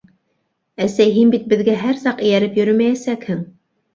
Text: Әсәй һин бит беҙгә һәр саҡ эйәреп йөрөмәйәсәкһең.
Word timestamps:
Әсәй 0.85 1.11
һин 1.17 1.33
бит 1.35 1.43
беҙгә 1.51 1.75
һәр 1.83 2.01
саҡ 2.05 2.25
эйәреп 2.29 2.57
йөрөмәйәсәкһең. 2.61 3.45